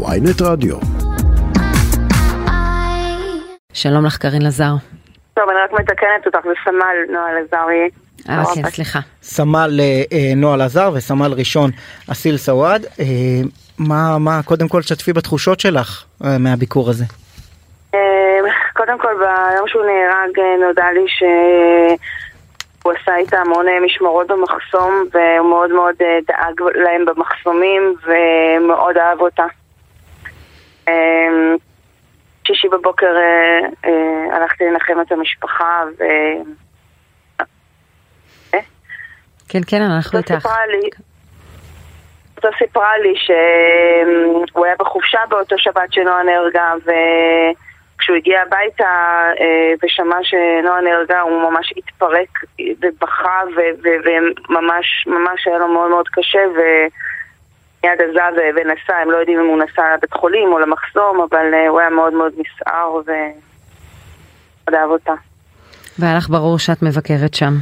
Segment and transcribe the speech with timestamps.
[0.00, 0.76] ויינט רדיו.
[3.72, 4.72] שלום לך קרין לזר.
[5.34, 7.88] טוב, אני רק מתקנת אותך, זה סמל נועה לזרי.
[8.28, 8.98] אה, כן, סליחה.
[9.22, 9.80] סמל
[10.12, 11.70] אה, נועה לזר וסמל ראשון
[12.12, 12.84] אסיל סוואד.
[13.00, 13.04] אה,
[13.78, 17.04] מה, מה, קודם כל תשתפי בתחושות שלך אה, מהביקור הזה.
[17.94, 18.00] אה,
[18.72, 25.04] קודם כל, ביום שהוא נהרג אה, נודע לי שהוא עשה איתה המון אה, משמרות במחסום
[25.12, 29.44] והוא מאוד מאוד אה, דאג להם במחסומים ומאוד אהב אותה.
[30.88, 31.54] אה,
[32.46, 36.04] שישי בבוקר אה, אה, הלכתי לנחם את המשפחה ו...
[39.48, 40.48] כן, כן, אנחנו איתך.
[42.36, 48.84] אותו סיפרה לי שהוא היה בחופשה באותו שבת שנועה נהרגה וכשהוא הגיע הביתה
[49.40, 52.38] אה, ושמע שנועה נהרגה הוא ממש התפרק
[52.80, 56.40] ובכה ו- ו- וממש ממש היה לו מאוד מאוד קשה
[57.84, 61.68] ומיד עזב ונסע, הם לא יודעים אם הוא נסע לבית חולים או למחסום אבל אה,
[61.68, 65.12] הוא היה מאוד מאוד נסער ומאוד אהב אותה.
[65.98, 67.52] והיה לך ברור שאת מבקרת שם.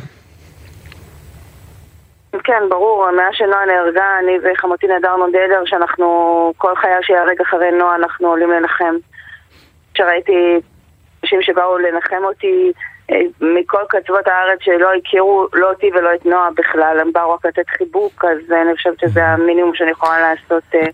[2.45, 7.97] כן, ברור, מאז שנועה נהרגה, אני וחמותי נדר נודדר, שאנחנו, כל חייל שיהרג אחרי נועה,
[7.97, 8.95] אנחנו עולים לנחם.
[9.95, 10.61] כשראיתי
[11.23, 13.00] אנשים שבאו לנחם אותי אה,
[13.41, 17.69] מכל קצוות הארץ שלא הכירו, לא אותי ולא את נועה בכלל, הם באו רק לתת
[17.79, 20.63] חיבוק, אז אני חושבת שזה המינימום שאני יכולה לעשות.
[20.75, 20.87] אה,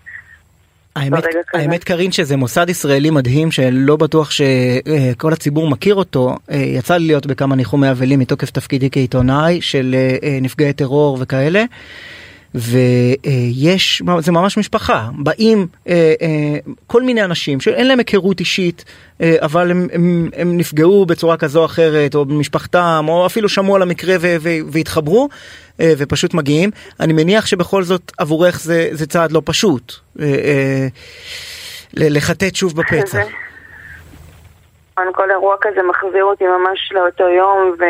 [0.97, 1.25] האמת.
[1.55, 6.37] האמת קרין שזה מוסד ישראלי מדהים שלא בטוח שכל הציבור מכיר אותו.
[6.51, 11.19] אה, יצא לי להיות בכמה ניחומי אבלים מתוקף תפקידי כעיתונאי של אה, אה, נפגעי טרור
[11.21, 11.65] וכאלה.
[12.55, 18.85] ויש, זה ממש משפחה, באים אה, אה, כל מיני אנשים שאין להם היכרות אישית,
[19.21, 23.77] אה, אבל הם, הם, הם נפגעו בצורה כזו או אחרת, או במשפחתם, או אפילו שמעו
[23.77, 24.37] על המקרה ו-
[24.73, 25.29] והתחברו,
[25.81, 26.71] ופשוט מגיעים.
[27.01, 29.93] אני מניח שבכל זאת עבורך זה, זה צעד לא פשוט,
[31.95, 33.23] לחטט שוב בפצע.
[34.95, 37.85] כל אירוע כזה מחזיר אותי ממש לאותו יום, ו...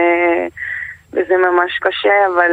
[1.13, 2.51] וזה ממש קשה, אבל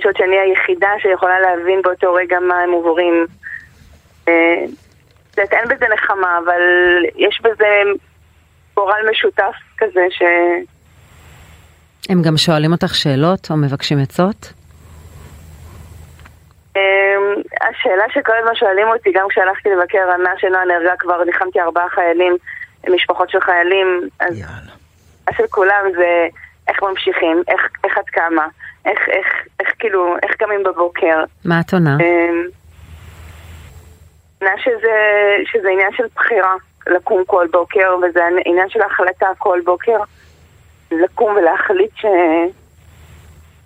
[0.00, 3.26] אה, חושבת שאני היחידה שיכולה להבין באותו רגע מה הם עוברים.
[4.28, 4.64] אה,
[5.30, 6.60] את יודעת, אין בזה נחמה, אבל
[7.16, 7.82] יש בזה
[8.76, 10.22] גורל משותף כזה ש...
[12.08, 14.52] הם גם שואלים אותך שאלות או מבקשים עצות?
[16.76, 16.80] אמ,
[17.60, 22.36] השאלה שכל הזמן שואלים אותי, גם כשהלכתי לבקר, מאז שנועה נהרגה כבר ניחמתי ארבעה חיילים,
[22.88, 24.72] משפחות של חיילים, אז יאללה.
[25.36, 26.28] של כולם זה
[26.70, 28.48] איך ממשיכים, איך, איך את קמה,
[28.86, 29.26] איך, איך,
[29.60, 31.24] איך כאילו, איך קמים בבוקר.
[31.44, 31.96] מה את עונה?
[32.00, 32.44] אמ,
[34.40, 34.96] עניין שזה,
[35.52, 36.54] שזה עניין של בחירה,
[36.86, 39.98] לקום כל בוקר, וזה עניין של החלטה כל בוקר,
[40.90, 42.04] לקום ולהחליט ש...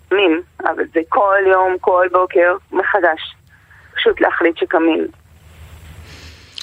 [0.09, 3.35] קמים, אבל זה כל יום, כל בוקר, מחדש.
[3.95, 5.07] פשוט להחליט שקמים.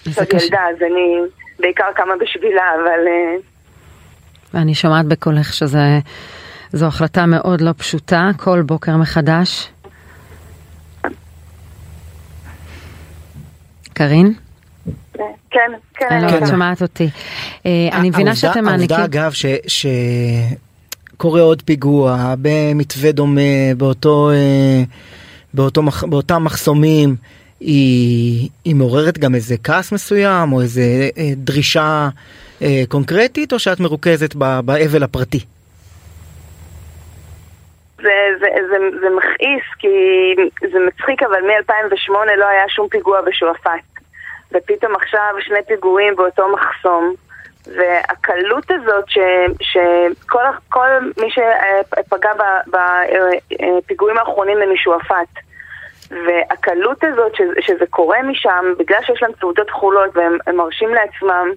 [0.03, 0.45] זה קשה.
[0.45, 1.21] ילדה, אז אני
[1.59, 3.07] בעיקר קמה בשבילה, אבל...
[3.07, 3.50] אה,
[4.53, 5.77] ואני שומעת בקולך שזו
[6.87, 9.69] החלטה מאוד לא פשוטה, כל בוקר מחדש.
[13.93, 14.33] קרין?
[15.13, 15.59] כן,
[15.93, 16.47] כן, אני לא.
[16.47, 17.09] שומעת אותי.
[17.65, 18.97] אה, אני מבינה שאתם מעניקים...
[18.97, 19.45] העובדה אגב ש...
[21.13, 23.41] שקורה עוד פיגוע במתווה דומה
[23.77, 24.83] באותו, אה,
[25.53, 27.15] באותו, מח- באותם מחסומים
[27.61, 30.81] היא, היא מעוררת גם איזה כעס מסוים או איזה
[31.17, 32.09] אה, דרישה
[32.61, 35.39] אה, קונקרטית או שאת מרוכזת ב- באבל הפרטי?
[37.97, 39.87] זה, זה, זה, זה מכעיס, כי
[40.71, 43.81] זה מצחיק, אבל מ-2008 לא היה שום פיגוע בשועפאט.
[44.51, 47.13] ופתאום עכשיו שני פיגועים באותו מחסום.
[47.67, 49.17] והקלות הזאת ש,
[49.61, 52.29] שכל כל מי שפגע
[52.67, 55.50] בפיגועים האחרונים הם משועפאט.
[56.11, 61.47] והקלות הזאת שזה, שזה קורה משם, בגלל שיש להם תעודות כחולות והם הם מרשים לעצמם,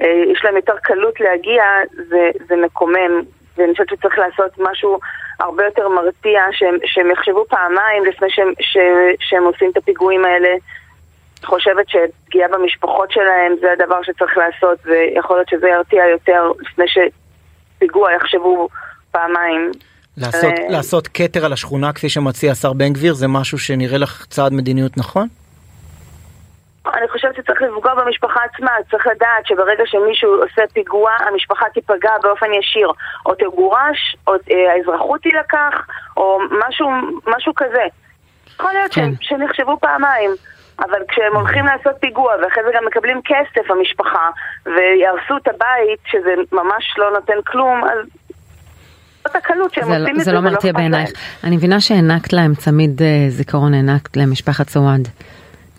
[0.00, 1.64] אה, יש להם יותר קלות להגיע,
[2.08, 3.22] זה, זה מקומם.
[3.56, 4.98] ואני חושבת שצריך לעשות משהו
[5.40, 8.76] הרבה יותר מרתיע, שהם, שהם יחשבו פעמיים לפני שהם, ש,
[9.20, 10.48] שהם עושים את הפיגועים האלה.
[11.44, 18.12] חושבת שפגיעה במשפחות שלהם זה הדבר שצריך לעשות, ויכול להיות שזה ירתיע יותר לפני שפיגוע
[18.12, 18.68] יחשבו
[19.10, 19.70] פעמיים.
[20.16, 20.68] לעשות, אה.
[20.68, 24.96] לעשות כתר על השכונה כפי שמציע השר בן גביר זה משהו שנראה לך צעד מדיניות
[24.96, 25.28] נכון?
[26.94, 32.52] אני חושבת שצריך לפגוע במשפחה עצמה, צריך לדעת שברגע שמישהו עושה פיגוע, המשפחה תיפגע באופן
[32.52, 32.92] ישיר,
[33.26, 35.86] או תגורש, או אה, האזרחות תילקח,
[36.16, 36.88] או משהו,
[37.26, 37.84] משהו כזה.
[38.54, 39.10] יכול להיות כן.
[39.20, 40.30] שהם, יחשבו פעמיים,
[40.78, 44.30] אבל כשהם הולכים לעשות פיגוע, ואחרי זה גם מקבלים כסף, המשפחה,
[44.66, 47.98] ויהרסו את הבית, שזה ממש לא נותן כלום, אז
[49.26, 51.10] הקלות שהם זה, עושים לא- את זה זה, לא ולא מרתיע בעינייך.
[51.44, 55.08] אני מבינה שהענקת להם צמיד אה, זיכרון, הענקת למשפחת סוואד.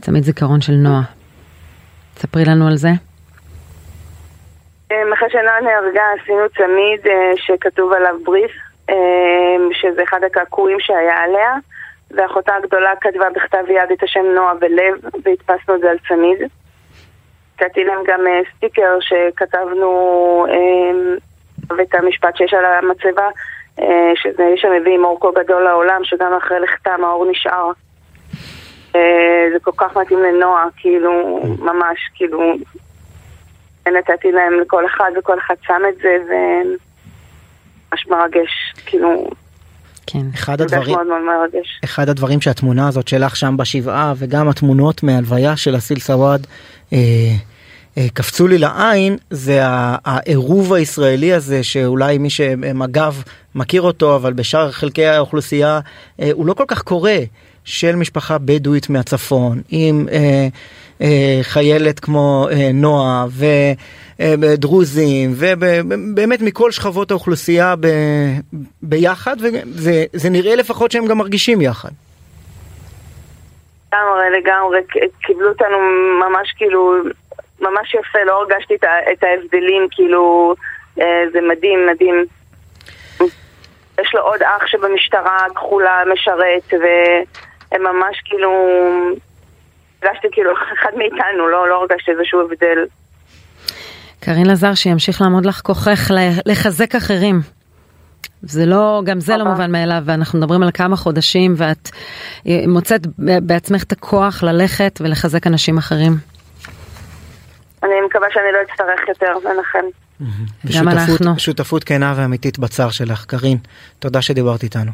[0.02, 1.02] צמיד זיכרון של נועה.
[2.18, 2.90] ספרי לנו על זה.
[5.14, 8.52] אחרי שנועה נהרגה עשינו צמיד שכתוב עליו בריף,
[9.72, 11.54] שזה אחד הקעקועים שהיה עליה,
[12.12, 14.94] ואחותה הגדולה כתבה בכתב יד את השם נועה בלב,
[15.24, 16.38] והדפסנו את זה על צמיד.
[17.62, 18.20] נתתי להם גם
[18.58, 20.46] סטיקר שכתבנו
[21.78, 23.28] ואת המשפט שיש על המצבה,
[24.16, 27.72] שזה איש המביא עם אורכו גדול לעולם, שגם אחרי לכתם האור נשאר.
[29.52, 32.54] זה כל כך מתאים לנועה, כאילו, ממש, כאילו,
[33.88, 39.30] נתתי להם לכל אחד, וכל אחד שם את זה, וממש מרגש, כאילו...
[40.08, 40.26] כן.
[40.34, 41.80] אחד הדברים, מאוד מאוד מרגש.
[41.84, 46.48] אחד הדברים שהתמונה הזאת שלך שם בשבעה וגם התמונות מהלוויה של אסיל סוואד
[46.94, 47.34] אה, אה,
[48.14, 49.60] קפצו לי לעין זה
[50.06, 53.14] העירוב הישראלי הזה שאולי מי שמג"ב
[53.56, 55.80] מכיר אותו אבל בשאר חלקי האוכלוסייה
[56.22, 57.18] אה, הוא לא כל כך קורה
[57.64, 60.48] של משפחה בדואית מהצפון עם אה,
[61.02, 63.26] אה, חיילת כמו אה, נועה
[64.20, 67.88] ודרוזים ובאמת מכל שכבות האוכלוסייה ב,
[68.82, 69.36] ביחד
[69.66, 71.90] וזה נראה לפחות שהם גם מרגישים יחד.
[73.94, 74.80] לגמרי, לגמרי,
[75.22, 75.78] קיבלו אותנו
[76.20, 76.94] ממש כאילו,
[77.62, 78.76] ממש יפה, לא הרגשתי
[79.12, 80.56] את ההבדלים, כאילו,
[81.34, 82.26] זה מדהים, מדהים.
[84.02, 88.52] יש לו עוד אח שבמשטרה כחולה משרת, והם ממש כאילו,
[90.02, 92.86] הרגשתי כאילו אחד מאיתנו, לא, לא הרגשתי איזשהו הבדל.
[94.20, 96.12] קארין לזר, שימשיך לעמוד לך כוחך
[96.46, 97.40] לחזק אחרים.
[98.42, 101.90] זה לא, גם זה לא מובן מאליו, ואנחנו מדברים על כמה חודשים, ואת
[102.68, 106.31] מוצאת בעצמך את הכוח ללכת ולחזק אנשים אחרים.
[108.22, 109.86] מקווה שאני לא אצטרך יותר לנחם.
[110.78, 111.40] גם אנחנו.
[111.40, 113.26] שותפות כנה ואמיתית בצער שלך.
[113.26, 113.58] קארין,
[114.00, 114.92] תודה שדיברת איתנו.